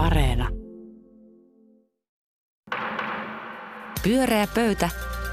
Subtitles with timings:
[0.00, 0.48] Areena.
[4.02, 4.90] Pyöreä pöytä.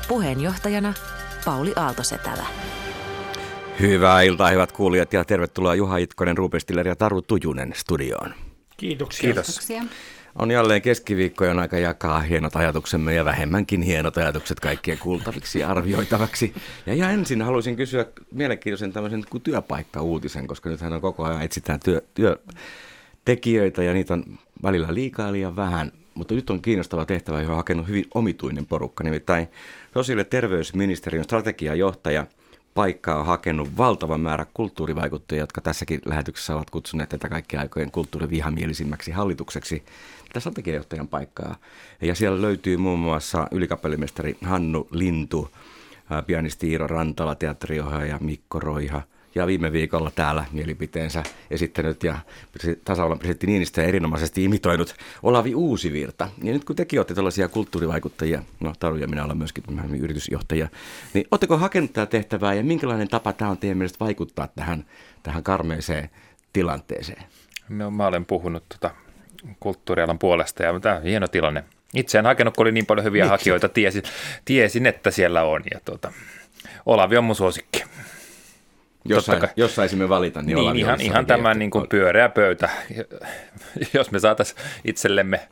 [0.08, 0.94] Puheenjohtajana
[1.46, 2.46] Pauli Aaltosetälä.
[3.80, 8.34] Hyvää iltaa, hyvät kuulijat, ja tervetuloa Juha Itkonen, Ruben Stiller ja Taru Tujunen studioon.
[8.78, 9.22] Kiitoksia.
[9.22, 9.46] Kiitos.
[9.46, 9.84] Kiitoksia.
[10.36, 16.54] On jälleen keskiviikkojen aika jakaa hienot ajatuksemme ja vähemmänkin hienot ajatukset kaikkien kuultaviksi ja arvioitavaksi.
[16.86, 21.80] Ja, ja ensin haluaisin kysyä mielenkiintoisen tämmöisen kuin työpaikka-uutisen, koska nythän on koko ajan etsitään
[22.14, 22.38] työ,
[23.28, 24.24] työtekijöitä ja niitä on
[24.64, 25.92] välillä liikaa liian vähän.
[26.14, 29.48] Mutta nyt on kiinnostava tehtävä, johon on hakenut hyvin omituinen porukka, nimittäin
[29.94, 32.26] sosiaali- ja terveysministeriön strategiajohtaja–
[32.74, 39.12] paikkaa on hakenut valtava määrä kulttuurivaikuttajia, jotka tässäkin lähetyksessä ovat kutsuneet tätä kaikkien aikojen kulttuurivihamielisimmäksi
[39.12, 39.84] hallitukseksi
[40.28, 41.56] tätä strategiajohtajan paikkaa.
[42.02, 45.52] Ja siellä löytyy muun muassa ylikapellimestari Hannu Lintu,
[46.28, 49.02] pianisti Iiro Rantala, teatteriohjaaja Mikko Roiha–
[49.38, 52.18] ja viime viikolla täällä mielipiteensä esittänyt ja
[52.86, 56.30] tasavallan presidentti Niinistö erinomaisesti imitoinut Olavi Uusivirta.
[56.44, 59.64] Ja nyt kun tekin olette tällaisia kulttuurivaikuttajia, no Taru ja minä olen myöskin
[60.00, 60.68] yritysjohtaja,
[61.14, 64.86] niin oletteko hakenut tätä tehtävää ja minkälainen tapa tämä on teidän mielestä vaikuttaa tähän,
[65.24, 66.10] tähän karmeeseen
[66.54, 67.24] tilanteeseen?
[67.70, 68.96] No mä olen puhunut tuota
[69.60, 71.64] kulttuurialan puolesta ja tämä on hieno tilanne.
[71.94, 73.32] Itse en hakenut, kun oli niin paljon hyviä Miksi?
[73.32, 74.04] hakijoita, tiesin,
[74.46, 75.64] tiesin, että siellä on.
[75.74, 76.14] Ja tuota,
[76.86, 77.84] Olavi on mun suosikki.
[79.08, 82.70] Jos, sai, jos saisimme valita, niin, niin ihan, ihan tämä niin kuin pyöreä pöytä.
[83.94, 85.48] Jos me saataisiin itsellemme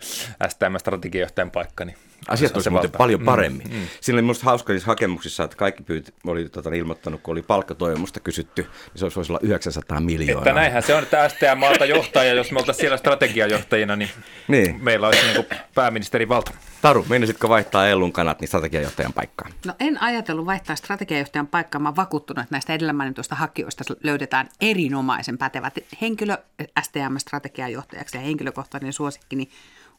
[0.47, 3.67] STM-strategiajohtajan paikka, niin Asiat olisi muuten paljon mm, paremmin.
[3.67, 3.87] Mm, mm.
[4.01, 8.19] Siinä oli minusta hauska niissä hakemuksissa, että kaikki pyyt, oli tota, ilmoittanut, kun oli palkkatoimusta
[8.19, 10.41] kysytty, niin se olisi voisi olla 900 miljoonaa.
[10.41, 14.09] Että näinhän se on, että STM-maalta johtaja, jos me oltaisiin siellä strategiajohtajina, niin,
[14.47, 14.83] niin.
[14.83, 16.51] meillä olisi niin kuin pääministerin valta.
[16.81, 19.51] Taru, menisitko vaihtaa Ellun kanat niin strategiajohtajan paikkaan?
[19.65, 21.81] No en ajatellut vaihtaa strategiajohtajan paikkaa.
[21.81, 26.37] Mä vakuuttunut, että näistä edellä mainituista hakijoista löydetään erinomaisen pätevät henkilö
[26.81, 29.49] STM-strategiajohtajaksi ja henkilökohtainen suosikkini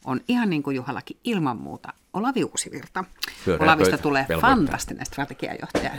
[0.05, 3.03] on ihan niin kuin Juhallakin ilman muuta Olavi Uusivirta.
[3.45, 4.49] Pyöreä Olavista pöytä, tulee velvoittaa.
[4.49, 5.91] fantastinen strategiajohtaja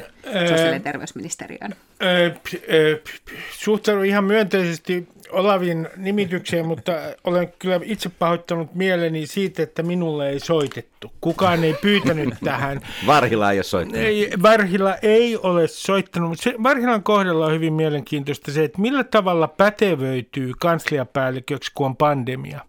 [0.49, 1.75] sosiaali- ja terveysministeriöön.
[3.53, 6.93] Suhtaudun ihan myönteisesti Olavin nimitykseen, mutta
[7.25, 11.13] olen kyllä itse pahoittanut mieleni siitä, että minulle ei soitettu.
[11.21, 12.81] Kukaan ei pyytänyt tähän.
[13.07, 14.05] Varhila ei ole soittanut.
[14.07, 19.05] Ei, Varhila ei ole soittanut, mutta se, Varhilan kohdalla on hyvin mielenkiintoista se, että millä
[19.05, 22.61] tavalla pätevöityy kansliapäälliköksi, kun on pandemia.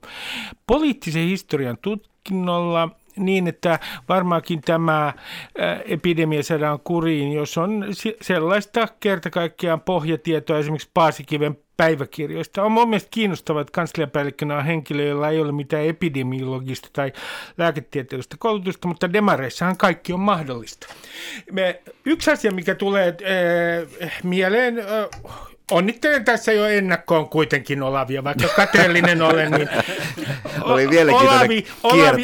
[0.68, 2.90] Poliittisen historian tutkinnolla
[3.26, 5.14] niin, että varmaankin tämä äh,
[5.86, 7.86] epidemia saadaan kuriin, jos on
[8.22, 12.64] sellaista kerta kaikkiaan pohjatietoa esimerkiksi Paasikiven päiväkirjoista.
[12.64, 17.14] On mun mielestä kiinnostavaa, että kansliapäällikkönä on henkilö, jolla ei ole mitään epidemiologista tai
[17.58, 20.88] lääketieteellistä koulutusta, mutta demareissahan kaikki on mahdollista.
[21.52, 23.18] Me, yksi asia, mikä tulee
[24.04, 24.86] äh, mieleen, äh,
[25.72, 29.70] Onnittelen tässä jo ennakkoon kuitenkin Olavia, vaikka kateellinen olen, niin
[30.62, 32.24] Oli Olavi, Olavi,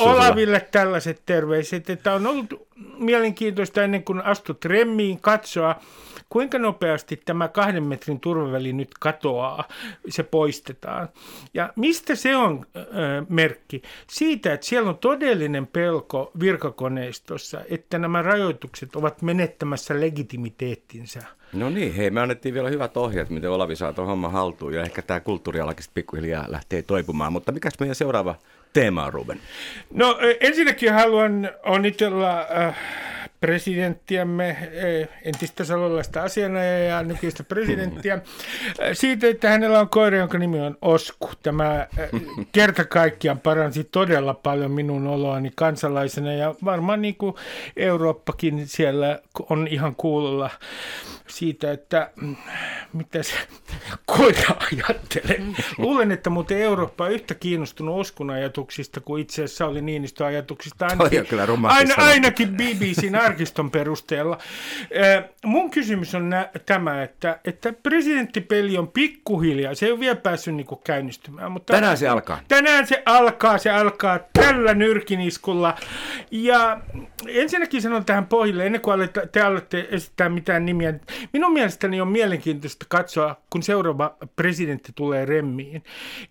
[0.00, 2.68] Olaville tällaiset terveiset, että on ollut
[2.98, 5.80] mielenkiintoista ennen kuin astut remmiin katsoa,
[6.28, 9.68] kuinka nopeasti tämä kahden metrin turvaväli nyt katoaa,
[10.08, 11.08] se poistetaan.
[11.54, 12.82] Ja mistä se on äh,
[13.28, 13.82] merkki?
[14.06, 21.22] Siitä, että siellä on todellinen pelko virkakoneistossa, että nämä rajoitukset ovat menettämässä legitimiteettinsä.
[21.52, 24.82] No niin, hei, me annettiin vielä hyvät ohjeet, miten Olavi saa tuon homman haltuun, ja
[24.82, 27.32] ehkä tämä kulttuurialakin pikkuhiljaa lähtee toipumaan.
[27.32, 28.34] Mutta mikä meidän seuraava
[28.72, 29.40] teema on, Ruben?
[29.90, 32.76] No ensinnäkin haluan onnitella äh,
[33.46, 38.22] presidenttiämme, eh, entistä salolaista asianajaa ja nykyistä presidenttiä, eh,
[38.92, 41.30] siitä, että hänellä on koira, jonka nimi on Osku.
[41.42, 42.10] Tämä eh,
[42.52, 47.34] kerta kaikkiaan paransi todella paljon minun oloani kansalaisena ja varmaan niin kuin
[47.76, 49.18] Eurooppakin siellä
[49.50, 50.50] on ihan kuulolla
[51.28, 52.36] siitä, että mm,
[52.92, 53.34] mitä se
[54.06, 55.42] koira ajattelee.
[55.78, 60.86] Luulen, että muuten Eurooppa on yhtä kiinnostunut Oskun ajatuksista kuin itse asiassa oli Niinistön ajatuksista.
[60.86, 61.26] Ainakin,
[61.68, 64.38] aina, ainakin BBCn arkiston perusteella.
[65.44, 70.54] Mun kysymys on nä- tämä, että, että presidenttipeli on pikkuhiljaa, se ei ole vielä päässyt
[70.54, 71.52] niin käynnistymään.
[71.52, 72.40] Mutta tänään se alkaa.
[72.48, 75.74] Tänään se alkaa, se alkaa tällä nyrkiniskulla.
[76.30, 76.80] Ja
[77.28, 80.94] ensinnäkin sanon tähän pohjille, ennen kuin te alatte esittää mitään nimiä.
[81.32, 85.82] Minun mielestäni on mielenkiintoista katsoa, kun seuraava presidentti tulee remmiin,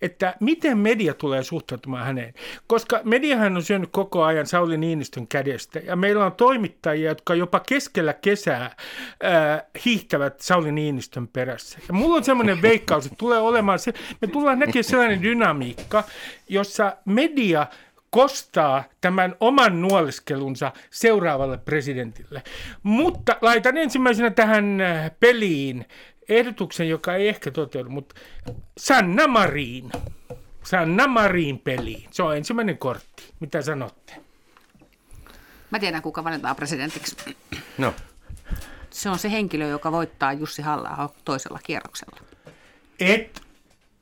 [0.01, 2.33] että miten media tulee suhtautumaan häneen.
[2.67, 7.35] Koska mediahan on syönyt koko ajan Sauli Niinistön kädestä ja meillä on toimittajia, toimittajia, jotka
[7.35, 11.79] jopa keskellä kesää äh, hiihtävät Sauli Niinistön perässä.
[11.87, 16.03] Ja mulla on semmoinen veikkaus, että tulee olemaan se, me tullaan näkemään sellainen dynamiikka,
[16.49, 17.67] jossa media
[18.09, 22.43] kostaa tämän oman nuoleskelunsa seuraavalle presidentille.
[22.83, 24.77] Mutta laitan ensimmäisenä tähän
[25.19, 25.85] peliin
[26.29, 28.15] ehdotuksen, joka ei ehkä toteudu, mutta
[28.77, 29.91] Sanna Marin.
[30.63, 32.09] Sanna Marin peliin.
[32.11, 33.23] Se on ensimmäinen kortti.
[33.39, 34.25] Mitä sanotte?
[35.75, 37.15] Mä tiedän, kuka valitaan presidentiksi.
[37.77, 37.93] No,
[38.89, 42.17] Se on se henkilö, joka voittaa Jussi halla toisella kierroksella.
[42.99, 43.41] Et,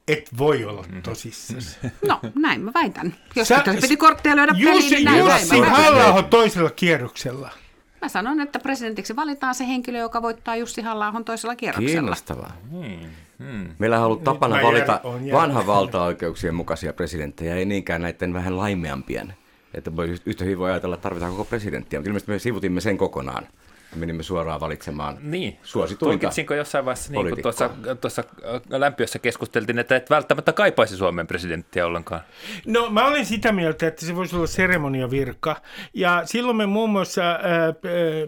[0.08, 1.78] et voi olla tosissasi.
[2.08, 3.16] No, näin mä väitän.
[3.36, 7.50] Jos Sä- piti kortteja lyödä peliin, Jussi, niin näin Jussi halla toisella kierroksella.
[8.02, 11.92] mä sanon, että presidentiksi valitaan se henkilö, joka voittaa Jussi halla toisella kierroksella.
[11.92, 12.54] kiinnostavaa.
[13.80, 19.34] Meillä on ollut tapana valita vanhan valtaoikeuksien mukaisia presidenttejä, ei niinkään näiden vähän laimeampien.
[19.74, 22.98] Että voi yhtä hyvin voi ajatella, että tarvitaan koko presidenttiä, mutta ilmeisesti me sivutimme sen
[22.98, 23.48] kokonaan.
[23.96, 25.58] Me menimme suoraan valitsemaan Niin.
[25.64, 26.20] suosituinta.
[26.22, 27.70] Tulkitsinko jossain vaiheessa, niin kuin tuossa,
[28.02, 28.24] tuossa
[28.56, 32.22] äh, lämpiössä keskusteltiin, että et välttämättä kaipaisi Suomen presidenttiä ollenkaan?
[32.66, 35.62] No mä olin sitä mieltä, että se voisi olla seremoniavirka.
[35.94, 37.74] Ja silloin me muun muassa, ää, ää,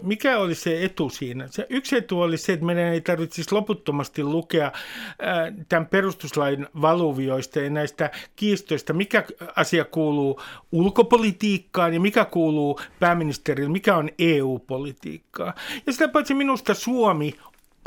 [0.02, 1.46] mikä oli se etu siinä?
[1.50, 4.72] Se yksi etu oli se, että meidän ei tarvitsisi loputtomasti lukea
[5.18, 9.24] ää, tämän perustuslain valuvioista ja näistä kiistoista, mikä
[9.56, 10.40] asia kuuluu
[10.72, 15.54] ulkopolitiikkaan ja mikä kuuluu pääministerille, mikä on EU-politiikkaa.
[15.86, 17.34] Ja sitä paitsi minusta Suomi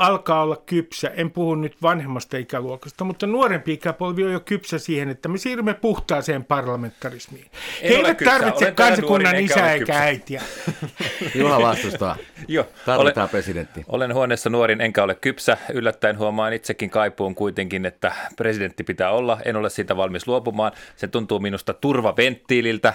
[0.00, 1.08] alkaa olla kypsä.
[1.08, 5.74] En puhu nyt vanhemmasta ikäluokasta, mutta nuorempi ikäpolvi on jo kypsä siihen, että me siirrymme
[5.74, 7.50] puhtaaseen parlamentarismiin.
[7.82, 10.00] He ole eivät tarvitse Olen kansakunnan isää eikä kypsä.
[10.00, 10.42] äitiä.
[11.34, 12.16] Juha vastustaa.
[12.48, 13.84] Joo, Tarvitaan presidentti.
[13.88, 15.56] Olen huoneessa nuorin, enkä ole kypsä.
[15.72, 19.38] Yllättäen huomaan itsekin kaipuun kuitenkin, että presidentti pitää olla.
[19.44, 20.72] En ole siitä valmis luopumaan.
[20.96, 22.94] Se tuntuu minusta turvaventtiililtä.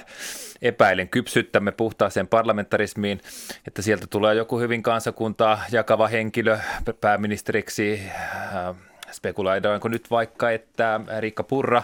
[0.62, 3.22] Epäilen kypsyyttämme puhtaaseen parlamentarismiin,
[3.68, 6.58] että sieltä tulee joku hyvin kansakuntaa jakava henkilö
[7.02, 8.02] pääministeriksi.
[8.10, 8.76] Äh,
[9.12, 11.84] Spekuloidaanko nyt vaikka, että Riikka Purra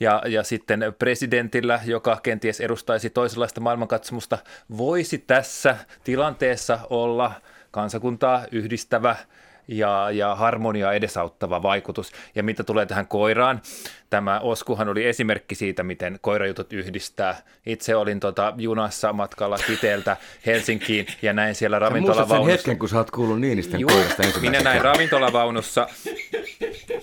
[0.00, 4.38] ja, ja sitten presidentillä, joka kenties edustaisi toisenlaista maailmankatsomusta,
[4.76, 7.32] voisi tässä tilanteessa olla
[7.70, 9.16] kansakuntaa yhdistävä
[9.70, 12.12] ja, ja harmonia edesauttava vaikutus.
[12.34, 13.62] Ja mitä tulee tähän koiraan,
[14.10, 17.42] tämä Oskuhan oli esimerkki siitä, miten koirajutut yhdistää.
[17.66, 22.52] Itse olin tota junassa matkalla Kiteeltä Helsinkiin ja näin siellä Sä muistat sen ravintolavaunussa.
[22.52, 25.88] hetken, kun sä oot kuullut Niinistön Juu, koirasta minä näin ravintolavaunussa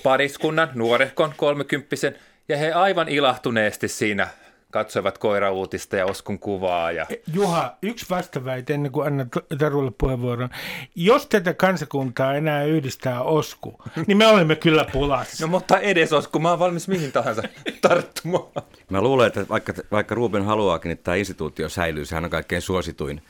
[0.03, 2.15] pariskunnan, nuorehkon, kolmekymppisen,
[2.49, 4.27] ja he aivan ilahtuneesti siinä
[4.71, 6.91] katsoivat koirauutista ja Oskun kuvaa.
[6.91, 7.05] Ja...
[7.33, 10.49] Juha, yksi vastaväite ennen kuin annan Tarulle puheenvuoron.
[10.95, 15.45] Jos tätä kansakuntaa enää yhdistää osku, niin me olemme kyllä pulassa.
[15.45, 17.41] No mutta edes Osku, mä oon valmis mihin tahansa
[17.81, 18.63] tarttumaan.
[18.89, 23.21] Mä luulen, että vaikka, vaikka Ruben haluaakin, että tämä instituutio säilyy, sehän on kaikkein suosituin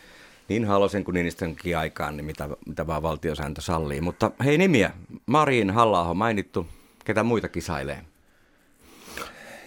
[0.48, 4.02] niin Halosen kuin Niinistönkin aikaan, niin mitä, mitä vaan valtiosääntö sallii.
[4.02, 4.92] Mutta hei nimiä,
[5.26, 6.68] Marin halla mainittu,
[7.06, 8.04] ketä muita kisailee?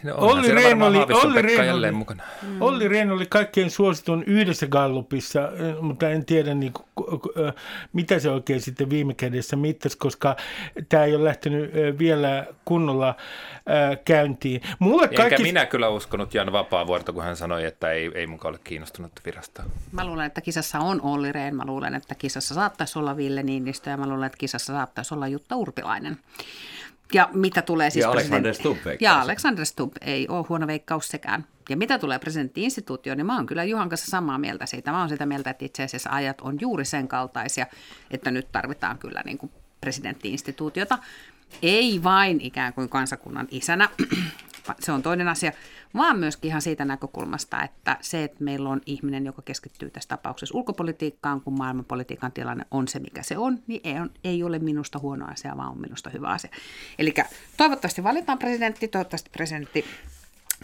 [0.02, 2.22] No, Olli Rehn oli, Olli, Rehn oli, mukana.
[2.60, 7.54] Olli Rehn oli kaikkein suositun yhdessä gallupissa, eh, mutta en tiedä niin, ku- ku- eh,
[7.92, 10.36] mitä se oikein sitten viime kädessä mittasi, koska
[10.88, 13.14] tämä ei ole lähtenyt eh, vielä kunnolla
[14.04, 14.60] käyntiin.
[14.78, 15.42] Mulle Enkä kaikki...
[15.42, 19.62] minä kyllä uskonut Jan Vapaavuorta, kun hän sanoi, että ei, ei mukaan ole kiinnostunut virasta.
[19.92, 21.56] Mä luulen, että kisassa on Olli Rehn.
[21.56, 25.28] Mä luulen, että kisassa saattaisi olla Ville Niinistö ja mä luulen, että kisassa saattaisi olla
[25.28, 26.18] Jutta Urpilainen.
[27.12, 29.00] Ja mitä tulee siis Ja Alexander Stubb veikkaus.
[29.00, 31.46] Ja Alexander Stubb ei ole huono veikkaus sekään.
[31.68, 34.92] Ja mitä tulee presidenttiinstituutioon, niin mä oon kyllä Juhan kanssa samaa mieltä siitä.
[34.92, 37.66] Mä oon sitä mieltä, että itse asiassa ajat on juuri sen kaltaisia,
[38.10, 40.98] että nyt tarvitaan kyllä niin kuin presidenttiinstituutiota.
[41.62, 43.88] Ei vain ikään kuin kansakunnan isänä,
[44.80, 45.52] se on toinen asia,
[45.94, 50.58] vaan myöskin ihan siitä näkökulmasta, että se, että meillä on ihminen, joka keskittyy tässä tapauksessa
[50.58, 54.98] ulkopolitiikkaan, kun maailmanpolitiikan tilanne on se, mikä se on, niin ei, on, ei ole minusta
[54.98, 56.50] huono asia, vaan on minusta hyvä asia.
[56.98, 57.14] Eli
[57.56, 59.84] toivottavasti valitaan presidentti, toivottavasti presidentti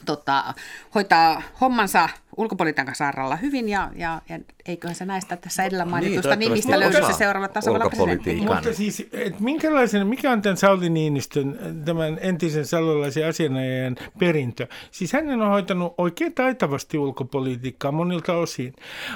[0.04, 0.54] tota,
[0.94, 6.48] hoitaa hommansa ulkopolitiikan saralla hyvin ja, ja, ja eiköhän se näistä tässä edellä mainitusta toivottavasti
[6.48, 8.36] nimistä löydy se seuraava tasavallan presidentti.
[8.36, 14.66] Mutta siis, et minkälaisen, mikä on tämän Sauli Niinistön, tämän entisen salolaisen asianajajan perintö?
[14.90, 18.74] Siis hän on hoitanut oikein taitavasti ulkopolitiikkaa monilta osin.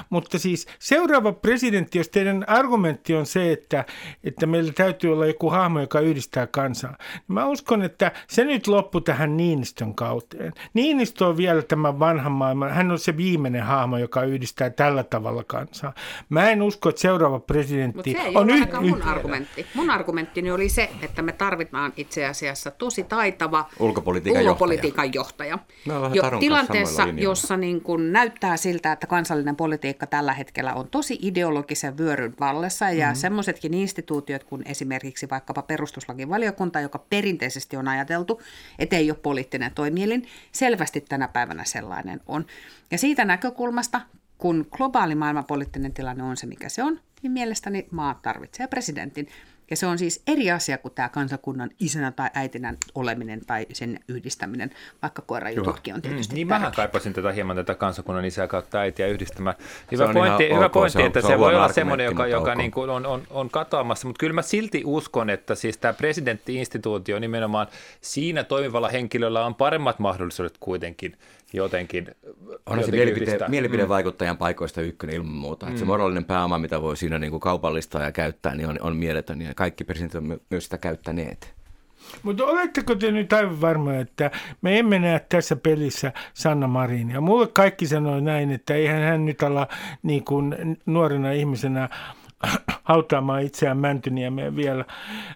[0.09, 3.85] Mutta siis seuraava presidentti, jos teidän argumentti on se, että,
[4.23, 8.67] että meillä täytyy olla joku hahmo, joka yhdistää kansaa, niin mä uskon, että se nyt
[8.67, 10.53] loppu tähän Niinistön kauteen.
[10.73, 15.43] Niinistö on vielä tämän vanhan maailman, hän on se viimeinen hahmo, joka yhdistää tällä tavalla
[15.43, 15.93] kansaa.
[16.29, 19.07] Mä en usko, että seuraava presidentti Mutta se ei on ole yh- ainakaan mun yh-
[19.07, 19.65] argumentti.
[19.73, 25.59] Mun argumenttini oli se, että me tarvitaan itse asiassa tosi taitava Ulkopolitiikan ulkopolitiikan johtaja.
[25.87, 31.19] Vähän Jo, tilanteessa, jossa niin kun näyttää siltä, että kansallinen politiikka tällä hetkellä on tosi
[31.21, 33.19] ideologisen vyöryn vallessa ja mm-hmm.
[33.19, 38.41] semmoisetkin instituutiot kuin esimerkiksi vaikkapa perustuslakivaliokunta, joka perinteisesti on ajateltu,
[38.79, 42.45] että ei ole poliittinen toimielin, selvästi tänä päivänä sellainen on.
[42.91, 44.01] Ja siitä näkökulmasta,
[44.37, 49.27] kun globaali maailmanpoliittinen tilanne on se, mikä se on, niin mielestäni maa tarvitsee presidentin.
[49.69, 53.99] Ja se on siis eri asia kuin tämä kansakunnan isänä tai äitinä oleminen tai sen
[54.07, 54.71] yhdistäminen,
[55.01, 59.07] vaikka koirajututkin on tietysti mm, Niin mähän kaipasin tätä hieman tätä kansakunnan isää kautta äitiä
[59.07, 59.55] yhdistämään.
[59.91, 61.73] Hyvä on pointti, hyvä ok, pointti se on- että se se, on voi huono olla
[61.73, 65.29] semmoinen, joka, joka mutta niin kuin on, on, on katoamassa, mutta kyllä mä silti uskon,
[65.29, 67.67] että siis tämä presidenttiinstituutio nimenomaan
[68.01, 71.17] siinä toimivalla henkilöllä on paremmat mahdollisuudet kuitenkin
[71.53, 72.07] jotenkin,
[72.65, 73.49] On se mielipide, yhdistää.
[73.49, 75.65] mielipidevaikuttajan paikoista ykkönen ilman muuta.
[75.65, 75.77] Mm.
[75.77, 79.41] Se moraalinen pääoma, mitä voi siinä niin kuin kaupallistaa ja käyttää, niin on, on mieletön.
[79.41, 81.53] Ja kaikki presidentit on my- myös sitä käyttäneet.
[82.23, 84.31] Mutta oletteko te nyt aivan varma, että
[84.61, 87.21] me emme näe tässä pelissä Sanna Marinia?
[87.21, 89.67] Mulle kaikki sanoi näin, että eihän hän nyt ala
[90.03, 90.55] niin kuin
[90.85, 91.89] nuorena ihmisenä
[92.83, 94.85] hautaamaan itseään Mäntyniemeen vielä.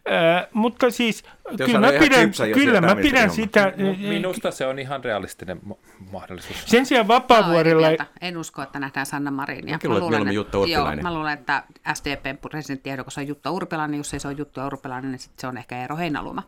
[0.05, 3.73] Ää, mutta siis Jos kyllä mä pidän, kypsä, kyllä mä pidän sitä.
[3.97, 5.75] Minusta se on ihan realistinen ma-
[6.11, 6.63] mahdollisuus.
[6.65, 7.87] Sen sijaan Mä Vapaavuorella...
[7.87, 8.05] mieltä.
[8.21, 9.75] En usko, että nähdään Sanna Marinia.
[9.75, 11.03] Mäkin luulen, että mieluummin Jutta Urpilainen.
[11.03, 13.97] Joo, mä luulen, että SDPn presidenttiehdokas on Jutta Urpilainen.
[13.97, 16.43] Jos ei se ole Jutta Urpilainen, niin sit se on ehkä Eero Heinaluma.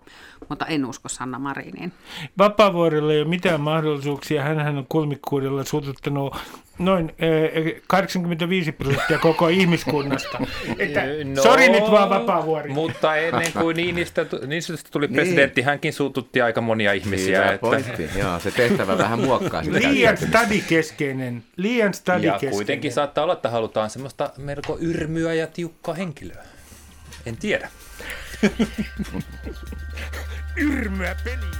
[0.49, 1.93] Mutta en usko Sanna Mariniin.
[2.37, 4.43] Vapaavuorella ei ole mitään mahdollisuuksia.
[4.43, 6.35] Hänhän on kulmikkuudella sututtanut
[6.79, 10.39] noin eh, 85 prosenttia koko ihmiskunnasta.
[10.79, 11.01] Että,
[11.35, 12.69] No, sori nyt vaan Vapaavuori.
[12.73, 17.37] Mutta ennen kuin Niinistä, Niinistöstä tuli presidentti, hänkin suututti aika monia ihmisiä.
[17.41, 18.09] Hyvä Että, pointti.
[18.15, 21.43] Joo, se tehtävä vähän muokkaa sitä Liian stadikeskeinen.
[21.57, 22.51] Liian ja stadikeskeinen.
[22.55, 26.43] kuitenkin saattaa olla, että halutaan semmoista melko yrmyä ja tiukkaa henkilöä.
[27.25, 27.69] En tiedä.
[30.57, 31.57] yrmyä peliin.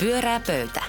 [0.00, 0.82] Pyörää pöytä.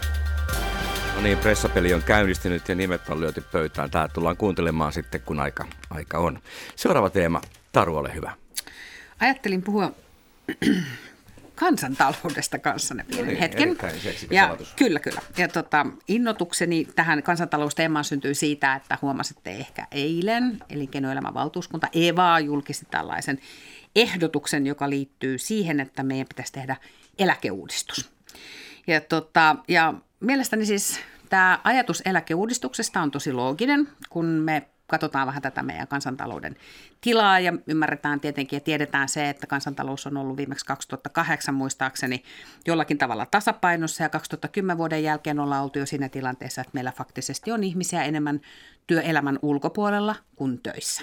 [1.22, 3.92] No niin, pressapeli on käynnistynyt ja nimet on lyöty pöytään.
[3.92, 6.40] Tää tullaan kuuntelemaan sitten, kun aika, aika on.
[6.76, 7.42] Seuraava teema.
[7.72, 8.32] Taru, ole hyvä.
[9.20, 9.92] Ajattelin puhua
[11.56, 13.78] kansantaloudesta kanssanne pienen niin, hetken.
[14.32, 15.22] Ja, kyllä, kyllä.
[15.38, 22.86] Ja tota, innotukseni tähän kansantalousteemaan syntyi siitä, että huomasitte ehkä eilen elinkeinoelämän valtuuskunta EVA julkisti
[22.92, 23.40] tällaisen
[23.96, 26.76] ehdotuksen, joka liittyy siihen, että meidän pitäisi tehdä
[27.20, 28.10] eläkeuudistus.
[28.88, 31.00] Ja, tota, ja mielestäni siis
[31.32, 36.56] tämä ajatus eläkeuudistuksesta on tosi looginen, kun me katsotaan vähän tätä meidän kansantalouden
[37.02, 42.24] tilaa ja ymmärretään tietenkin ja tiedetään se, että kansantalous on ollut viimeksi 2008 muistaakseni
[42.66, 47.52] jollakin tavalla tasapainossa ja 2010 vuoden jälkeen ollaan oltu jo siinä tilanteessa, että meillä faktisesti
[47.52, 48.42] on ihmisiä enemmän
[48.88, 51.02] työelämän ulkopuolella kuin töissä.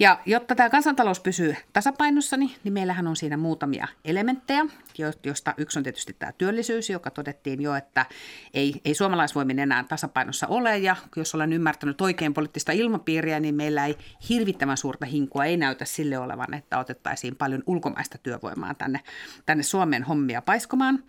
[0.00, 4.66] Ja jotta tämä kansantalous pysyy tasapainossa, niin niin meillähän on siinä muutamia elementtejä,
[4.98, 8.06] jo- joista yksi on tietysti tämä työllisyys, joka todettiin jo, että
[8.54, 10.78] ei, ei suomalaisvoimin enää tasapainossa ole.
[10.78, 13.96] Ja jos olen ymmärtänyt oikein poliittista ilmapiiriä, niin meillä ei
[14.28, 19.00] hirvittävän suurta hinkua ei näytä sille olevan, että otettaisiin paljon ulkomaista työvoimaa tänne,
[19.46, 21.04] tänne Suomeen hommia paiskomaan.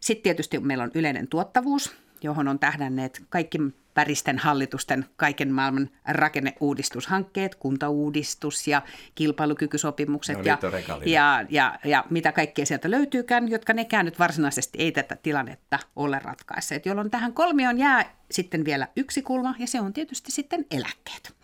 [0.00, 3.58] Sitten tietysti meillä on yleinen tuottavuus, johon on tähdänneet kaikki
[3.96, 8.82] väristen hallitusten kaiken maailman rakenneuudistushankkeet, kuntauudistus ja
[9.14, 10.58] kilpailukykysopimukset No, ja,
[11.06, 16.18] ja, ja, ja mitä kaikkea sieltä löytyykään, jotka nekään nyt varsinaisesti ei tätä tilannetta ole
[16.18, 21.34] ratkaisseet, jolloin tähän kolmioon jää sitten vielä yksi kulma ja se on tietysti sitten eläkkeet.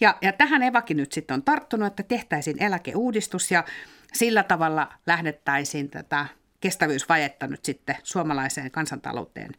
[0.00, 3.64] Ja, ja tähän Evakin nyt sitten on tarttunut, että tehtäisiin eläkeuudistus ja
[4.12, 6.26] sillä tavalla lähdettäisiin tätä
[6.62, 9.50] kestävyysvajetta nyt sitten suomalaiseen kansantalouteen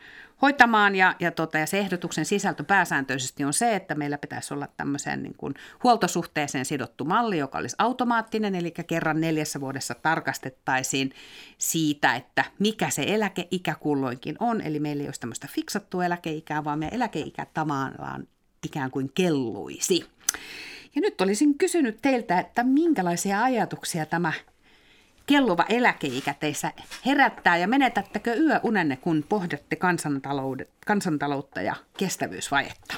[0.41, 0.95] hoitamaan.
[0.95, 5.23] Ja, ja, tota, ja se ehdotuksen sisältö pääsääntöisesti on se, että meillä pitäisi olla tämmöiseen
[5.23, 11.11] niin kuin huoltosuhteeseen sidottu malli, joka olisi automaattinen, eli kerran neljässä vuodessa tarkastettaisiin
[11.57, 14.61] siitä, että mikä se eläkeikä kulloinkin on.
[14.61, 18.27] Eli meillä ei olisi tämmöistä fiksattua eläkeikää, vaan meidän eläkeikä tavallaan
[18.65, 20.05] ikään kuin kelluisi.
[20.95, 24.33] Ja nyt olisin kysynyt teiltä, että minkälaisia ajatuksia tämä
[25.25, 26.71] kelluva eläkeikä teissä
[27.05, 29.77] herättää ja menetättekö yöunenne, kun pohditte
[30.85, 32.95] kansantaloutta ja kestävyysvajetta?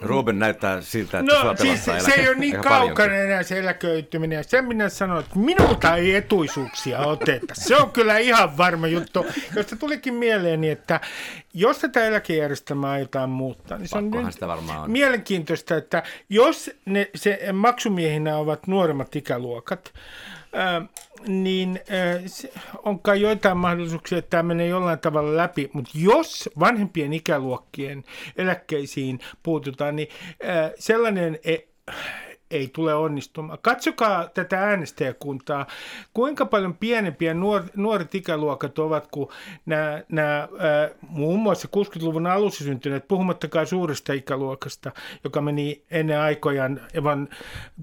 [0.00, 3.12] Ruben näyttää siltä, että sua No siis pelastaa se ei ole niin kaukana paljonkin.
[3.12, 4.36] enää se eläköityminen.
[4.36, 7.54] Ja sen minä sanon, että minulta ei etuisuuksia oteta.
[7.54, 9.26] Se on kyllä ihan varma juttu.
[9.56, 11.00] Josta tulikin mieleeni, että
[11.54, 14.90] jos tätä eläkejärjestelmää aiotaan muuttaa, niin se on nyt sitä varmaan on.
[14.90, 19.92] mielenkiintoista, että jos ne, se maksumiehinä ovat nuoremmat ikäluokat,
[21.26, 21.80] niin
[22.82, 28.04] on kai joitain mahdollisuuksia, että tämä menee jollain tavalla läpi, mutta jos vanhempien ikäluokkien
[28.36, 30.08] eläkkeisiin puututaan, niin
[30.78, 31.38] sellainen
[32.50, 33.58] ei, tule onnistumaan.
[33.62, 35.66] Katsokaa tätä äänestäjäkuntaa,
[36.14, 39.28] kuinka paljon pienempiä nuor, nuoret ikäluokat ovat kuin
[39.66, 44.92] nämä, nämä ää, muun muassa 60-luvun alussa syntyneet, puhumattakaan suuresta ikäluokasta,
[45.24, 47.28] joka meni ennen aikojaan Evan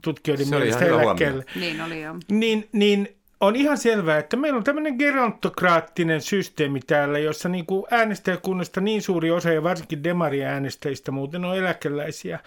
[0.02, 2.16] tutkijoiden Se mielestä eläkkeelle Niin oli jo.
[2.32, 7.86] niin, niin on ihan selvää, että meillä on tämmöinen gerontokraattinen systeemi täällä, jossa niin kuin
[7.92, 12.40] äänestäjäkunnasta niin suuri osa, ja varsinkin demariäänestäjistä muuten on eläkeläisiä.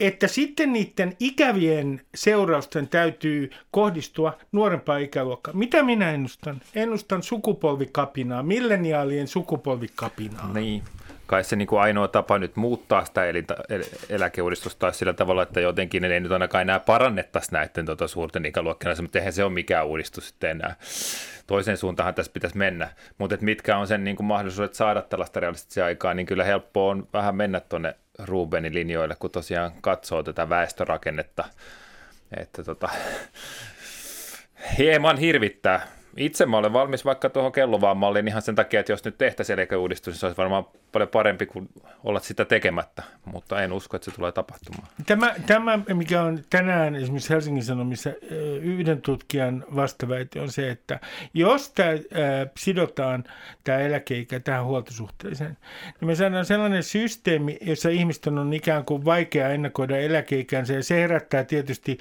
[0.00, 5.58] Että sitten niiden ikävien seurausten täytyy kohdistua nuorempaan ikäluokkaan.
[5.58, 6.60] Mitä minä ennustan?
[6.74, 10.52] Ennustan sukupolvikapinaa, milleniaalien sukupolvikapinaa.
[10.52, 10.82] Niin,
[11.26, 16.04] kai se niin kuin ainoa tapa nyt muuttaa sitä el- eläkeuudistusta sillä tavalla, että jotenkin
[16.04, 20.28] ei nyt ainakaan enää parannettaisi näiden tota, suurten ikäluokkien mutta eihän se ole mikään uudistus
[20.28, 20.76] sitten enää.
[21.46, 25.84] Toiseen suuntaan tässä pitäisi mennä, mutta mitkä on sen niin kuin mahdollisuudet saada tällaista realistisia
[25.84, 31.44] aikaa, niin kyllä helppo on vähän mennä tuonne Rubenin linjoille, kun tosiaan katsoo tätä väestörakennetta,
[32.36, 32.88] että tota,
[34.78, 39.04] hieman hirvittää itse mä olen valmis vaikka tuohon kellovaan malliin ihan sen takia, että jos
[39.04, 41.68] nyt tehtäisiin eläkeuudistus, niin se olisi varmaan paljon parempi kuin
[42.04, 44.88] olla sitä tekemättä, mutta en usko, että se tulee tapahtumaan.
[45.06, 48.10] Tämä, tämä mikä on tänään esimerkiksi Helsingin Sanomissa
[48.62, 51.00] yhden tutkijan vastaväite on se, että
[51.34, 51.98] jos tämä äh,
[52.58, 53.24] sidotaan
[53.64, 55.56] tämä eläkeikä tähän huoltosuhteeseen,
[56.00, 61.00] niin me saadaan sellainen systeemi, jossa ihmisten on ikään kuin vaikea ennakoida eläkeikänsä ja se
[61.00, 61.98] herättää tietysti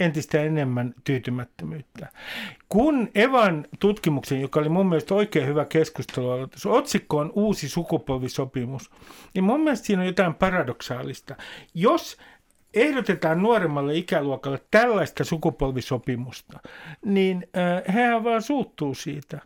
[0.00, 2.08] entistä enemmän tyytymättömyyttä.
[2.68, 6.28] Kun Evan tutkimuksen, joka oli mun mielestä oikein hyvä keskustelu,
[6.66, 8.90] otsikko on uusi sukupolvisopimus,
[9.34, 11.36] niin mun mielestä siinä on jotain paradoksaalista.
[11.74, 12.16] Jos
[12.74, 16.60] ehdotetaan nuoremmalle ikäluokalle tällaista sukupolvisopimusta,
[17.04, 19.40] niin äh, hehän vaan suuttuu siitä.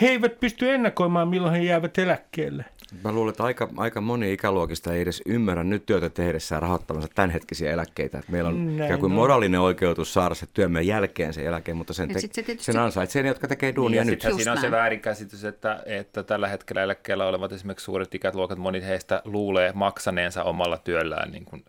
[0.00, 2.64] He eivät pysty ennakoimaan, milloin he jäävät eläkkeelle.
[3.04, 7.72] Mä luulen, että aika, aika moni ikäluokista ei edes ymmärrä nyt työtä tehdessään rahoittamansa tämänhetkisiä
[7.72, 8.18] eläkkeitä.
[8.18, 11.92] Että meillä on Näin ikään kuin moraalinen oikeutus saada se työmme jälkeen sen jälkeen, mutta
[11.92, 14.34] sen, te- se sen ansaitsee ne, jotka tekee duunia niin, nyt.
[14.36, 19.22] Siinä on se väärinkäsitys, että, että tällä hetkellä eläkkeellä olevat esimerkiksi suuret ikäluokat, moni heistä
[19.24, 21.64] luulee maksaneensa omalla työllään niin kuin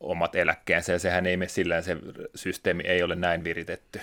[0.00, 1.96] omat eläkkeensä, ja sehän ei mene sillä se
[2.34, 4.00] systeemi ei ole näin viritetty.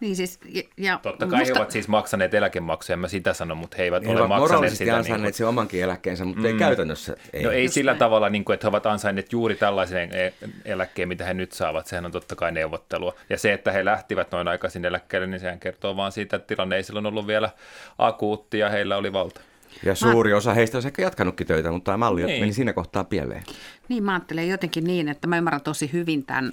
[0.00, 0.40] Niin siis,
[0.76, 1.54] ja Totta kai musta...
[1.54, 4.84] he ovat siis maksaneet eläkemaksuja, mä sitä sanon, mutta he eivät he ole maksaneet sitä.
[4.84, 6.46] He niin ansainneet sen omankin eläkkeensä, mutta mm.
[6.46, 7.16] ei käytännössä.
[7.32, 7.42] Ei.
[7.42, 7.98] No ei Just sillä näin.
[7.98, 10.32] tavalla, niin kuin, että he ovat ansainneet juuri tällaisen e-
[10.64, 11.86] eläkkeen, mitä he nyt saavat.
[11.86, 13.14] Sehän on totta kai neuvottelua.
[13.30, 16.76] Ja se, että he lähtivät noin aikaisin eläkkeelle, niin sehän kertoo vaan siitä, että tilanne
[16.76, 17.50] ei silloin ollut vielä
[17.98, 19.40] akuutti ja heillä oli valta.
[19.84, 20.36] Ja suuri mä...
[20.36, 22.42] osa heistä on ehkä jatkanutkin töitä, mutta tämä malli niin.
[22.42, 23.42] meni siinä kohtaa pieleen.
[23.88, 26.52] Niin, mä ajattelen jotenkin niin, että mä ymmärrän tosi hyvin tämän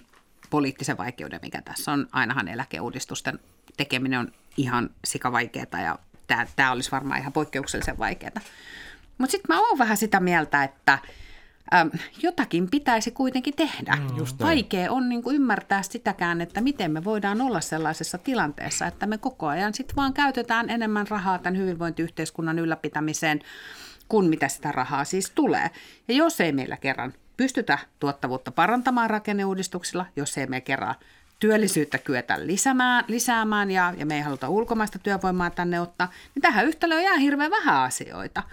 [0.50, 2.08] poliittisen vaikeuden, mikä tässä on.
[2.12, 3.40] Ainahan eläkeuudistusten
[3.78, 8.42] tekeminen on ihan sikavaikeaa ja tämä, tämä olisi varmaan ihan poikkeuksellisen vaikeaa.
[9.18, 11.00] Mutta sitten mä oon vähän sitä mieltä, että
[11.74, 11.92] äm,
[12.24, 13.96] jotakin pitäisi kuitenkin tehdä.
[13.96, 18.88] Mm, just Vaikea on niin kuin ymmärtää sitäkään, että miten me voidaan olla sellaisessa tilanteessa,
[18.88, 23.42] että me koko ajan sitten vaan käytetään enemmän rahaa tämän hyvinvointiyhteiskunnan ylläpitämiseen
[24.08, 25.70] kuin mitä sitä rahaa siis tulee.
[26.08, 30.96] Ja jos ei meillä kerran pystytä tuottavuutta parantamaan rakenneuudistuksilla, jos ei me kerran
[31.40, 36.66] työllisyyttä kyetä lisäämään, lisäämään ja, ja me ei haluta ulkomaista työvoimaa tänne ottaa, niin tähän
[36.66, 38.44] yhtälöön jää hirveän vähän asioita.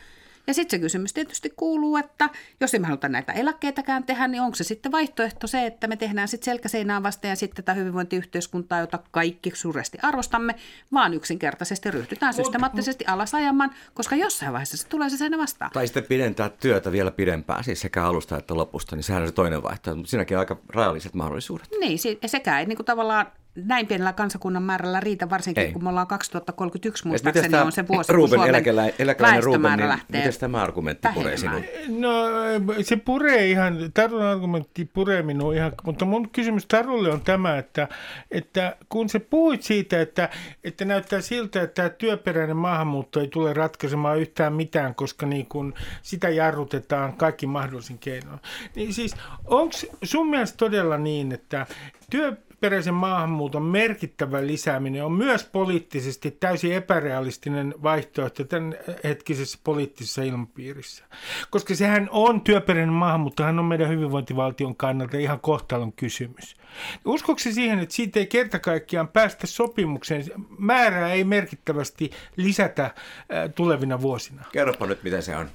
[0.47, 2.31] Ja sitten se kysymys tietysti kuuluu, että
[2.61, 6.29] jos emme haluta näitä eläkkeitäkään tehdä, niin onko se sitten vaihtoehto se, että me tehdään
[6.29, 10.55] sitten selkäseinään vasta ja sitten tätä hyvinvointiyhteiskuntaa, jota kaikki suuresti arvostamme,
[10.93, 15.71] vaan yksinkertaisesti ryhdytään systemaattisesti alasajamaan, koska jossain vaiheessa se tulee se sen vastaan.
[15.71, 19.35] Tai sitten pidentää työtä vielä pidempään, siis sekä alusta että lopusta, niin sehän on se
[19.35, 21.69] toinen vaihtoehto, mutta siinäkin on aika rajalliset mahdollisuudet.
[21.81, 25.73] Niin, sekä ei niin kuin tavallaan näin pienellä kansakunnan määrällä riitä, varsinkin Ei.
[25.73, 30.33] kun me ollaan 2031 muistaakseni on se vuosi, Ruben, kun eläkelä, eläkeläinen Ruben, niin miten
[30.40, 31.64] tämä argumentti puree sinun?
[31.88, 32.11] No
[32.83, 37.88] se puree ihan, Tarun argumentti puree minua ihan, mutta mun kysymys Tarulle on tämä, että,
[38.31, 40.29] että kun sä puhuit siitä, että,
[40.64, 45.75] että näyttää siltä, että tämä työperäinen maahanmuutto ei tule ratkaisemaan yhtään mitään, koska niin kun
[46.03, 48.40] sitä jarrutetaan kaikki mahdollisin keinoin.
[48.75, 49.14] Niin siis
[49.45, 51.67] onko sun mielestä todella niin, että
[52.11, 58.74] työ, työperäisen maahanmuuton merkittävä lisääminen on myös poliittisesti täysin epärealistinen vaihtoehto tämän
[59.05, 61.05] hetkisessä poliittisessa ilmapiirissä.
[61.50, 66.57] Koska sehän on työperäinen maahanmuutto, hän on meidän hyvinvointivaltion kannalta ihan kohtalon kysymys.
[67.05, 70.24] Uskoiko siihen, että siitä ei kerta kaikkiaan päästä sopimukseen?
[70.59, 72.94] Määrää ei merkittävästi lisätä
[73.55, 74.42] tulevina vuosina.
[74.53, 75.50] Kerropa nyt, mitä se on.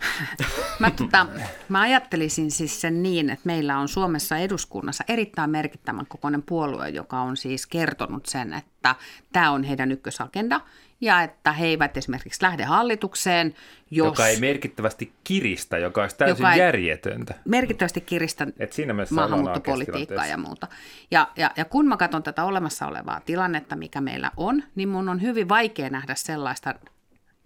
[0.79, 1.27] mä, tota,
[1.69, 7.21] mä ajattelisin siis sen niin, että meillä on Suomessa eduskunnassa erittäin merkittävän kokoinen puolue, joka
[7.21, 8.95] on siis kertonut sen, että
[9.33, 10.62] tämä on heidän ykkösagenda
[11.01, 13.55] ja että he eivät esimerkiksi lähde hallitukseen,
[13.91, 14.05] jos...
[14.05, 17.33] Joka ei merkittävästi kiristä, joka olisi täysin joka järjetöntä.
[17.45, 20.67] Merkittävästi kiristä Et siinä maahanmuuttopolitiikkaa ja muuta.
[21.12, 25.09] Ja, ja, ja kun mä katson tätä olemassa olevaa tilannetta, mikä meillä on, niin mun
[25.09, 26.75] on hyvin vaikea nähdä sellaista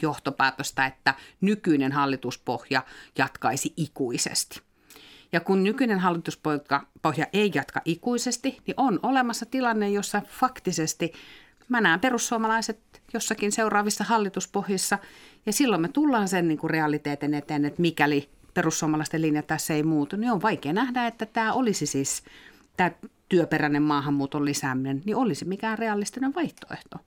[0.02, 2.84] johtopäätöstä, että nykyinen hallituspohja
[3.18, 4.62] jatkaisi ikuisesti.
[5.34, 11.14] Ja kun nykyinen hallituspohja ei jatka ikuisesti, niin on olemassa tilanne, jossa faktisesti
[11.70, 12.80] mä näen perussuomalaiset
[13.14, 14.98] jossakin seuraavissa hallituspohjissa,
[15.46, 19.84] ja silloin me tullaan sen niin kuin realiteetin eteen, että mikäli perussuomalaisten linja tässä ei
[19.84, 22.24] muutu, niin on vaikea nähdä, että tämä olisi siis,
[22.78, 22.92] tämä
[23.30, 26.98] työperäinen maahanmuuton lisääminen, niin olisi mikään realistinen vaihtoehto.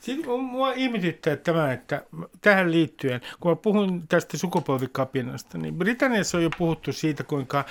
[0.00, 2.04] Sitten mua ihmetyttää tämä, että
[2.40, 7.64] tähän liittyen, kun mä puhun tästä sukupolvikapinasta, niin Britanniassa on jo puhuttu siitä, kuinka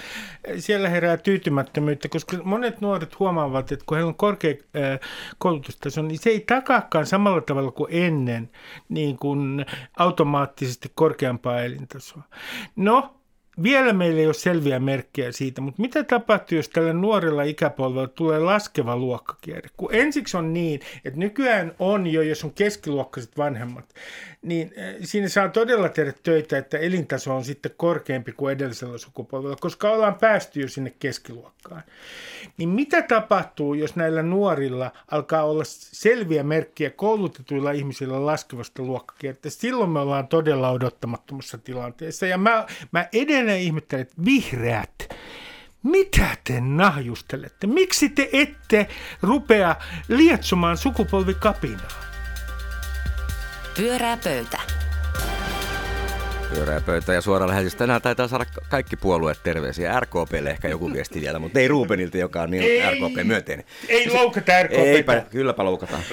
[0.57, 4.53] siellä herää tyytymättömyyttä, koska monet nuoret huomaavat, että kun heillä on korkea
[5.37, 8.49] koulutustaso, niin se ei takaakaan samalla tavalla kuin ennen
[8.89, 9.65] niin kuin
[9.97, 12.23] automaattisesti korkeampaa elintasoa.
[12.75, 13.20] No,
[13.63, 18.39] vielä meillä ei ole selviä merkkejä siitä, mutta mitä tapahtuu, jos tällä nuorella ikäpolvella tulee
[18.39, 19.69] laskeva luokkakierre?
[19.77, 23.85] Kun ensiksi on niin, että nykyään on jo, jos on keskiluokkaiset vanhemmat,
[24.41, 29.55] niin eh, siinä saa todella tehdä töitä, että elintaso on sitten korkeampi kuin edellisellä sukupolvella,
[29.55, 31.83] koska ollaan päästy jo sinne keskiluokkaan.
[32.57, 39.61] Niin mitä tapahtuu, jos näillä nuorilla alkaa olla selviä merkkejä koulutetuilla ihmisillä laskevasta luokkakierteestä?
[39.61, 42.25] Silloin me ollaan todella odottamattomassa tilanteessa.
[42.25, 45.15] Ja mä, mä edelleen ihmettelen, että vihreät,
[45.83, 47.67] mitä te nahjustelette?
[47.67, 48.87] Miksi te ette
[49.21, 49.75] rupea
[50.07, 52.01] lietsomaan sukupolvikapinaa?
[53.77, 54.59] Pyörää pöytä.
[56.53, 57.75] Pyörää pöytä ja suora lähetys.
[57.75, 59.99] Tänään taitaa saada kaikki puolueet terveisiä.
[59.99, 63.65] RKPlle ehkä joku viesti vielä, mutta ei Rubenilta, joka on niin ei, RKP myönteinen.
[63.87, 64.73] Ei loukata RKP.
[64.73, 66.03] Eipä, kylläpä loukataan.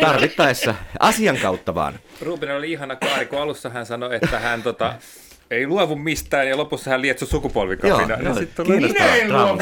[0.00, 0.74] Tarvittaessa.
[1.00, 1.98] Asian kautta vaan.
[2.20, 4.94] Ruben oli ihana kaari, kun alussa hän sanoi, että hän tota,
[5.50, 8.00] ei luovu mistään ja lopussa hän lietsoi sukupolvikapina.
[8.00, 9.58] Joo, ja joo, Minä en luovu,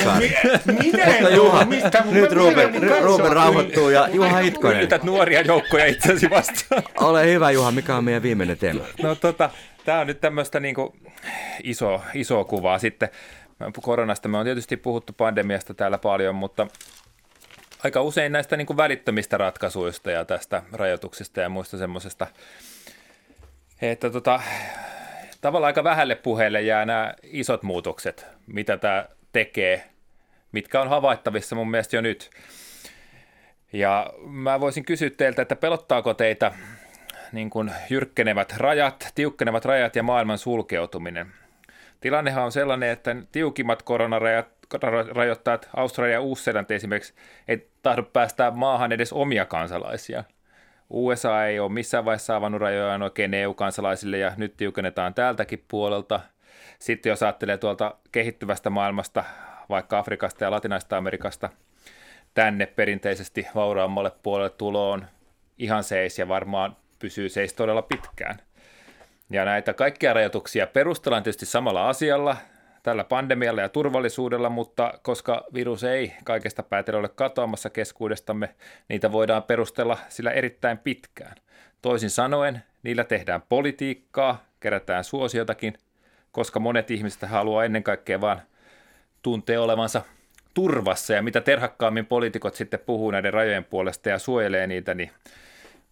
[0.82, 2.10] minä en luovu Juha, mistään.
[2.14, 4.76] nyt Ruben, Ruben rauhoittuu ja Juha Itkonen.
[4.76, 6.82] Yllytät nuoria joukkoja itsesi vastaan.
[7.00, 8.84] Ole hyvä Juha, mikä on meidän viimeinen teema?
[9.02, 9.50] No tota,
[9.84, 10.96] tämä on nyt tämmöistä niinku
[11.62, 13.08] iso, isoa kuvaa sitten.
[13.82, 16.66] Koronasta me on tietysti puhuttu pandemiasta täällä paljon, mutta
[17.84, 22.26] aika usein näistä niin kuin välittömistä ratkaisuista ja tästä rajoituksista ja muista semmoisesta,
[23.82, 24.40] että tota,
[25.46, 29.90] tavallaan aika vähälle puheelle jää nämä isot muutokset, mitä tämä tekee,
[30.52, 32.30] mitkä on havaittavissa mun mielestä jo nyt.
[33.72, 36.52] Ja mä voisin kysyä teiltä, että pelottaako teitä
[37.32, 41.26] niin kuin jyrkkenevät rajat, tiukkenevat rajat ja maailman sulkeutuminen?
[42.00, 44.48] Tilannehan on sellainen, että tiukimmat koronarajat
[45.10, 47.14] rajoittajat Australia ja Uus-Seelanti esimerkiksi
[47.48, 50.24] ei tahdo päästää maahan edes omia kansalaisia.
[50.90, 56.20] USA ei ole missään vaiheessa avannut rajojaan oikein EU-kansalaisille ja nyt tiukennetaan täältäkin puolelta.
[56.78, 59.24] Sitten jos ajattelee tuolta kehittyvästä maailmasta,
[59.68, 61.48] vaikka Afrikasta ja Latinalaisesta Amerikasta,
[62.34, 65.06] tänne perinteisesti vauraammalle puolelle tuloon
[65.58, 68.36] ihan seis ja varmaan pysyy seis todella pitkään.
[69.30, 72.36] Ja näitä kaikkia rajoituksia perustellaan tietysti samalla asialla,
[72.86, 78.54] tällä pandemialla ja turvallisuudella, mutta koska virus ei kaikesta päätellä ole katoamassa keskuudestamme,
[78.88, 81.36] niitä voidaan perustella sillä erittäin pitkään.
[81.82, 85.74] Toisin sanoen, niillä tehdään politiikkaa, kerätään suosiotakin,
[86.32, 88.42] koska monet ihmiset haluaa ennen kaikkea vaan
[89.22, 90.02] tuntea olevansa
[90.54, 95.10] turvassa ja mitä terhakkaammin poliitikot sitten puhuu näiden rajojen puolesta ja suojelee niitä, niin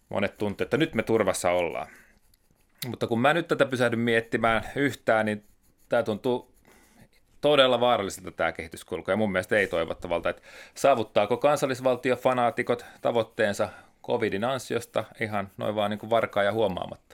[0.09, 1.87] monet tuntee, että nyt me turvassa ollaan.
[2.87, 5.43] Mutta kun mä nyt tätä pysähdyn miettimään yhtään, niin
[5.89, 6.54] tämä tuntuu
[7.41, 10.41] todella vaaralliselta tämä kehityskulku ja mun mielestä ei toivottavalta, että
[10.75, 13.69] saavuttaako kansallisvaltiofanaatikot tavoitteensa
[14.03, 17.04] covidin ansiosta ihan noin vaan niin kuin varkaa ja huomaamatta.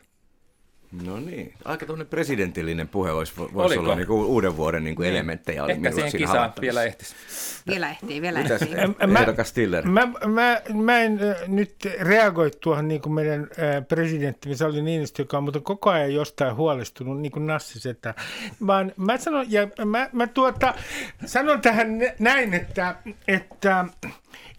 [1.05, 5.03] No niin, aika tuonne presidentillinen puhe olisi, voisi olla niin kuin uuden vuoden niin kuin
[5.03, 5.15] niin.
[5.15, 5.63] elementtejä.
[5.63, 7.15] Oli Ehkä siihen kisaan vielä ehtisi.
[7.67, 9.45] Vielä ehtii, vielä Mitäs ehtii.
[9.45, 9.87] Stiller?
[9.87, 15.21] Mä, mä, mä en äh, nyt reagoi tuohon niin kuin meidän äh, presidenttimme Sauli Niinistö,
[15.21, 18.13] joka on mutta koko ajan jostain huolestunut, niin kuin Nassi Setä.
[18.67, 20.73] Vaan mä sanon, ja mä, mä tuota,
[21.25, 22.95] sanon tähän näin, että,
[23.27, 23.85] että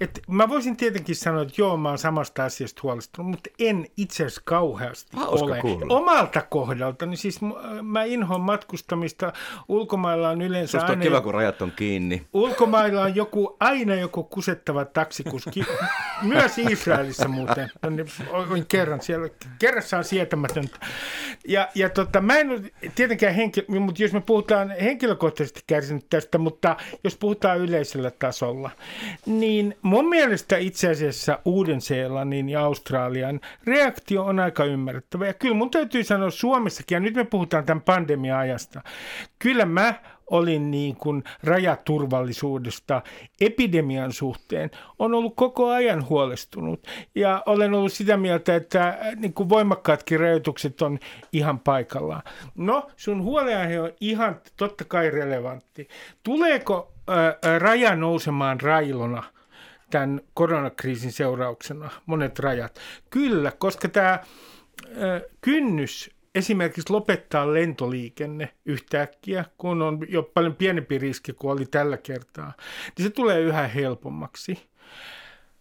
[0.01, 4.25] että mä voisin tietenkin sanoa, että joo, mä oon samasta asiasta huolestunut, mutta en itse
[4.25, 5.61] asiassa kauheasti Hauska ole.
[5.61, 5.95] kuulla.
[5.97, 7.41] Omalta kohdalta, niin siis
[7.83, 9.33] mä inhoan matkustamista.
[9.69, 11.03] Ulkomailla on yleensä Susta on aina...
[11.03, 12.27] kiva, kun rajat on kiinni.
[12.33, 15.65] Ulkomailla on joku, aina joku kusettava taksikuski.
[16.23, 17.71] Myös Israelissa muuten.
[18.31, 19.29] Olin kerran siellä.
[19.59, 20.79] Kerrassa on sietämätöntä.
[21.49, 22.61] Ja, ja tota, mä en ole
[22.95, 28.71] tietenkään henkilö, mutta jos me puhutaan henkilökohtaisesti kärsinyt tästä, mutta jos puhutaan yleisellä tasolla,
[29.27, 35.27] niin mun mielestä itse asiassa Uuden-Seelannin ja Australian reaktio on aika ymmärrettävä.
[35.27, 38.83] Ja kyllä mun täytyy sanoa Suomessakin, ja nyt me puhutaan tämän pandemia-ajasta,
[39.39, 39.95] kyllä mä
[40.33, 43.03] olin niin kuin rajaturvallisuudesta
[43.41, 46.87] epidemian suhteen, on ollut koko ajan huolestunut.
[47.15, 50.99] Ja olen ollut sitä mieltä, että äh, niin kuin voimakkaatkin rajoitukset on
[51.33, 52.23] ihan paikallaan.
[52.55, 55.89] No, sun huoleaihe on ihan totta kai relevantti.
[56.23, 59.23] Tuleeko ää, raja nousemaan railona
[59.93, 62.81] tämän koronakriisin seurauksena, monet rajat?
[63.11, 64.19] Kyllä, koska tämä
[65.41, 72.53] kynnys esimerkiksi lopettaa lentoliikenne yhtäkkiä, kun on jo paljon pienempi riski kuin oli tällä kertaa,
[72.99, 74.59] niin se tulee yhä helpommaksi.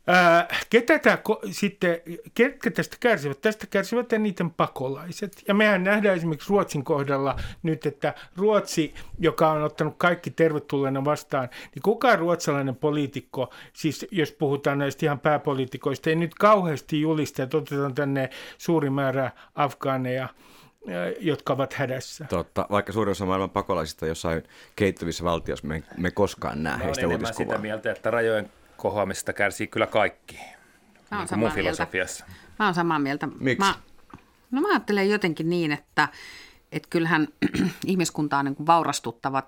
[0.07, 1.17] Ää, ketä tämä,
[1.51, 2.01] sitten,
[2.33, 3.41] ketkä tästä kärsivät?
[3.41, 5.43] Tästä kärsivät eniten pakolaiset.
[5.47, 11.49] Ja mehän nähdään esimerkiksi Ruotsin kohdalla nyt, että Ruotsi, joka on ottanut kaikki tervetulleena vastaan,
[11.75, 17.57] niin kukaan ruotsalainen poliitikko, siis jos puhutaan näistä ihan pääpoliitikoista, ei nyt kauheasti julista, että
[17.57, 20.29] otetaan tänne suuri määrä afgaaneja
[21.19, 22.25] jotka ovat hädässä.
[22.29, 24.43] Totta, vaikka suurin osa maailman pakolaisista jossain
[24.75, 27.33] kehittyvissä valtioissa me, me koskaan näe heistä uutiskuvaa.
[27.33, 28.49] sitä mieltä, että rajojen
[28.81, 30.39] kohoamista kärsii kyllä kaikki.
[31.11, 32.25] Mä niin mun filosofiassa.
[32.25, 32.41] Mieltä.
[32.59, 33.27] Mä oon samaa mieltä.
[33.39, 33.59] Miksi?
[33.59, 33.75] Mä,
[34.51, 36.07] no mä ajattelen jotenkin niin, että,
[36.71, 37.27] että kyllähän
[37.85, 39.43] ihmiskunta on niin kuin vaurastuttava,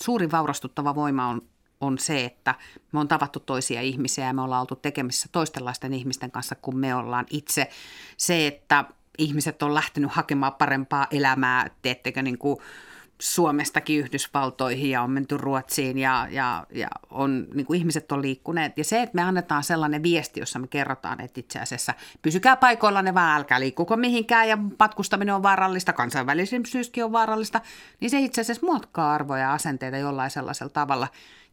[0.00, 1.42] suuri vaurastuttava voima on,
[1.80, 2.54] on se, että
[2.92, 6.94] me on tavattu toisia ihmisiä ja me ollaan oltu tekemisissä toistenlaisten ihmisten kanssa kuin me
[6.94, 7.68] ollaan itse.
[8.16, 8.84] Se, että
[9.18, 12.56] ihmiset on lähtenyt hakemaan parempaa elämää, teettekö niin kuin
[13.20, 18.78] Suomestakin Yhdysvaltoihin ja on menty Ruotsiin ja, ja, ja on, niin kuin ihmiset on liikkuneet.
[18.78, 23.14] Ja se, että me annetaan sellainen viesti, jossa me kerrotaan, että itse asiassa pysykää paikoillanne
[23.14, 27.60] vaan, älkää liikkuko mihinkään ja matkustaminen on vaarallista, kansainvälisyyskin on vaarallista,
[28.00, 31.08] niin se itse asiassa muokkaa arvoja ja asenteita jollain sellaisella tavalla,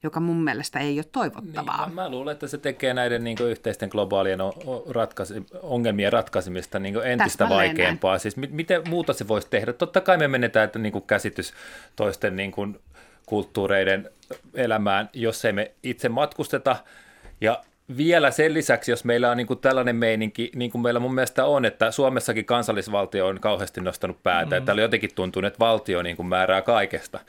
[0.05, 1.85] joka mun mielestä ei ole toivottavaa.
[1.85, 4.39] Niin, mä, mä luulen, että se tekee näiden niin kuin, yhteisten globaalien
[4.89, 8.11] ratkaisi, ongelmien ratkaisemista niin kuin entistä vaikeampaa.
[8.11, 8.19] Näin.
[8.19, 9.73] Siis miten muuta se voisi tehdä?
[9.73, 11.53] Totta kai me menetään että, niin kuin käsitys
[11.95, 12.79] toisten niin kuin,
[13.25, 14.09] kulttuureiden
[14.53, 16.75] elämään, jos ei me itse matkusteta.
[17.41, 17.63] Ja
[17.97, 21.45] vielä sen lisäksi, jos meillä on niin kuin tällainen meininki, niin kuin meillä mun mielestä
[21.45, 24.57] on, että Suomessakin kansallisvaltio on kauheasti nostanut päätä, mm-hmm.
[24.57, 27.19] että oli jotenkin tuntunut, että valtio niin kuin määrää kaikesta.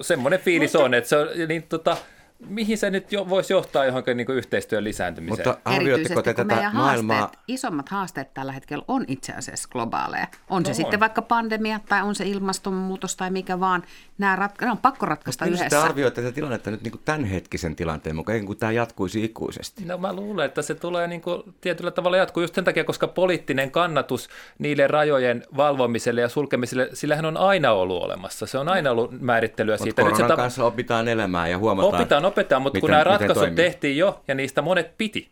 [0.00, 0.84] Semmoinen fiilis Mutta...
[0.84, 1.96] on, että se on, niin tota,
[2.46, 5.48] mihin se nyt jo, voisi johtaa johonkin niin yhteistyön lisääntymiseen?
[5.48, 7.16] Mutta arvioitteko te tätä maailmaa?
[7.16, 10.26] Haasteet, isommat haasteet tällä hetkellä on itse asiassa globaaleja.
[10.50, 10.74] On no se on.
[10.74, 13.82] sitten vaikka pandemia tai on se ilmastonmuutos tai mikä vaan.
[14.18, 15.76] Nämä, ratka- nämä on pakko ratkaista Mutta yhdessä.
[15.76, 19.84] Mutta arvioitte tätä tilannetta nyt niin kuin tämänhetkisen tilanteen mukaan, kuin tämä jatkuisi ikuisesti?
[19.84, 23.08] No mä luulen, että se tulee niin kuin tietyllä tavalla jatkuu just sen takia, koska
[23.08, 28.46] poliittinen kannatus niille rajojen valvomiselle ja sulkemiselle, sillähän on aina ollut olemassa.
[28.46, 30.02] Se on aina ollut määrittelyä siitä.
[30.02, 31.94] Nyt se kanssa opitaan elämään ja huomataan.
[31.94, 35.28] Opitaan opettaa, mutta miten, kun nämä ratkaisut tehtiin jo ja niistä monet piti,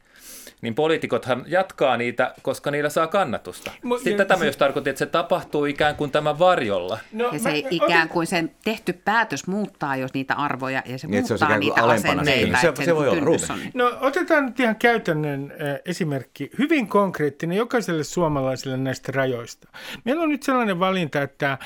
[0.62, 3.72] niin poliitikothan jatkaa niitä, koska niillä saa kannatusta.
[3.82, 6.98] Mo, Sitten tämä myös tarkoitti, että se tapahtuu ikään kuin tämän varjolla.
[7.12, 11.06] No, ja se mä, ikään kuin sen tehty päätös muuttaa jos niitä arvoja ja se
[11.06, 12.58] niin, muuttaa se niitä asenteita.
[12.58, 13.58] Se, se voi olla on.
[13.74, 19.68] No otetaan nyt ihan käytännön äh, esimerkki, hyvin konkreettinen jokaiselle suomalaiselle näistä rajoista.
[20.04, 21.58] Meillä on nyt sellainen valinta, että äh,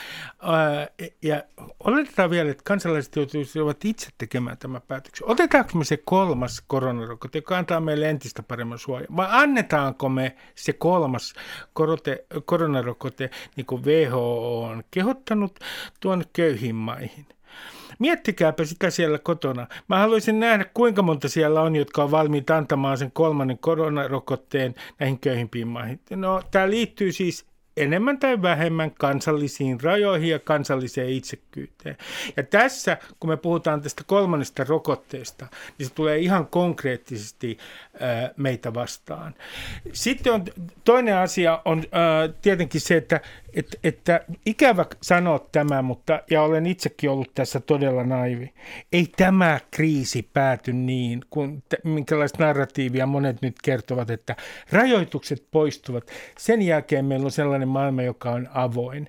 [1.22, 1.42] ja
[1.84, 5.28] oletetaan vielä, että kansalaiset joutuisivat itse tekemään tämän päätöksen.
[5.28, 9.06] Otetaanko me se kolmas koronarokote, joka antaa meille entistä paremman suoja?
[9.16, 11.34] Vai annetaanko me se kolmas
[11.72, 15.58] korote, koronarokote, niin kuin WHO on kehottanut,
[16.00, 17.26] tuonne köyhiin maihin?
[17.98, 19.66] Miettikääpä sitä siellä kotona.
[19.88, 25.18] Mä haluaisin nähdä, kuinka monta siellä on, jotka on valmiit antamaan sen kolmannen koronarokotteen näihin
[25.18, 26.00] köyhimpiin maihin.
[26.10, 27.49] No, tämä liittyy siis
[27.82, 31.96] enemmän tai vähemmän kansallisiin rajoihin ja kansalliseen itsekkyyteen.
[32.36, 35.46] Ja tässä, kun me puhutaan tästä kolmannesta rokotteesta,
[35.78, 37.58] niin se tulee ihan konkreettisesti
[38.00, 39.34] ää, meitä vastaan.
[39.92, 40.44] Sitten on,
[40.84, 43.20] toinen asia on ää, tietenkin se, että
[43.54, 48.54] että, että ikävä sanoa tämä, mutta ja olen itsekin ollut tässä todella naivi.
[48.92, 54.36] Ei tämä kriisi pääty niin, kun minkälaista narratiivia monet nyt kertovat, että
[54.72, 56.10] rajoitukset poistuvat.
[56.38, 59.08] Sen jälkeen meillä on sellainen maailma, joka on avoin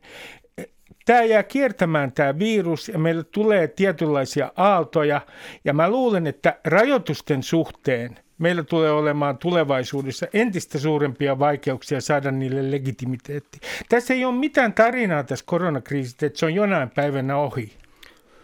[1.06, 5.22] tämä jää kiertämään tämä virus ja meille tulee tietynlaisia aaltoja.
[5.66, 12.72] Ja mä luulen, että rajoitusten suhteen– meillä tulee olemaan tulevaisuudessa entistä suurempia vaikeuksia saada niille
[12.72, 13.60] legitimiteetti.
[13.90, 17.81] Tässä ei ole mitään tarinaa tässä koronakriisistä, että se on jonain päivänä ohi.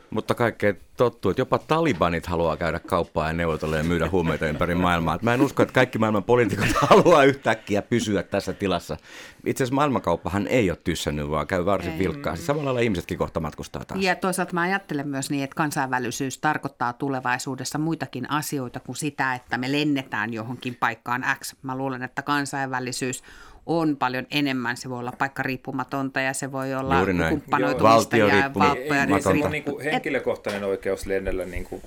[0.09, 4.75] Mutta kaikkea tottuu, että jopa talibanit haluaa käydä kauppaa ja neuvotella ja myydä huumeita ympäri
[4.75, 5.19] maailmaa.
[5.21, 8.97] mä en usko, että kaikki maailman poliitikot haluaa yhtäkkiä pysyä tässä tilassa.
[9.45, 12.45] Itse asiassa maailmankauppahan ei ole tyssännyt, vaan käy varsin vilkkaasti.
[12.45, 14.01] Samalla lailla ihmisetkin kohta matkustaa taas.
[14.01, 19.57] Ja toisaalta mä ajattelen myös niin, että kansainvälisyys tarkoittaa tulevaisuudessa muitakin asioita kuin sitä, että
[19.57, 21.55] me lennetään johonkin paikkaan X.
[21.61, 23.23] Mä luulen, että kansainvälisyys
[23.67, 24.77] on paljon enemmän.
[24.77, 29.05] Se voi olla paikka riippumatonta ja se voi olla kumppanoitumista ja valppoja.
[29.05, 31.81] Niin, se on niin kuin henkilökohtainen oikeus lennellä niin kuin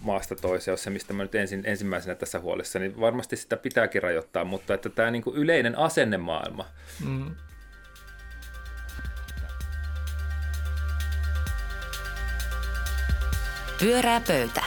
[0.00, 4.44] maasta toiseen, se mistä mä nyt ensin, ensimmäisenä tässä huolessa, niin varmasti sitä pitääkin rajoittaa,
[4.44, 6.64] mutta että tämä niin kuin yleinen asennemaailma,
[7.04, 7.30] mm.
[13.80, 14.62] Pyörää pöytä.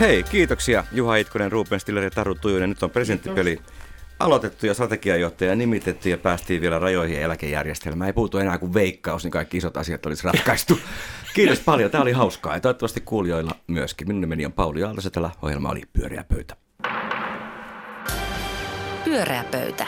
[0.00, 2.68] Hei, kiitoksia Juha Itkonen, Ruben Stiller ja Taru Tujunen.
[2.68, 3.60] Nyt on presidenttipeli
[4.20, 8.06] aloitettu ja strategiajohtaja nimitetty ja päästiin vielä rajoihin eläkejärjestelmään.
[8.06, 10.78] Ei puutu enää kuin veikkaus, niin kaikki isot asiat olisi ratkaistu.
[11.34, 14.08] Kiitos paljon, tämä oli hauskaa ja toivottavasti kuulijoilla myöskin.
[14.08, 16.56] Minun nimeni on Pauli Aaltosetälä, ohjelma oli Pyöreä pöytä.
[19.04, 19.86] Pyöreä pöytä.